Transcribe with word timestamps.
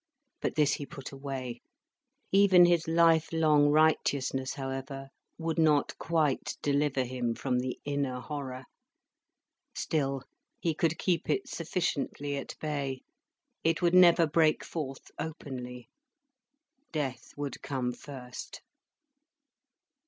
But 0.41 0.55
this 0.55 0.73
he 0.73 0.87
put 0.87 1.11
away. 1.11 1.61
Even 2.31 2.65
his 2.65 2.87
life 2.87 3.31
long 3.31 3.69
righteousness, 3.69 4.55
however, 4.55 5.09
would 5.37 5.59
not 5.59 5.95
quite 5.99 6.57
deliver 6.63 7.03
him 7.03 7.35
from 7.35 7.59
the 7.59 7.77
inner 7.85 8.19
horror. 8.19 8.63
Still, 9.75 10.23
he 10.59 10.73
could 10.73 10.97
keep 10.97 11.29
it 11.29 11.47
sufficiently 11.47 12.35
at 12.35 12.57
bay. 12.59 13.01
It 13.63 13.83
would 13.83 13.93
never 13.93 14.25
break 14.25 14.63
forth 14.63 15.11
openly. 15.19 15.87
Death 16.91 17.33
would 17.37 17.61
come 17.61 17.91
first. 17.91 18.63